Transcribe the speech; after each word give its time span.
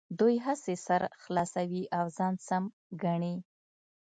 دوی 0.19 0.35
هسې 0.45 0.73
سر 0.85 1.01
خلاصوي 1.21 1.83
او 1.97 2.05
ځان 2.17 2.33
سم 2.47 2.63
ګڼي. 3.03 3.35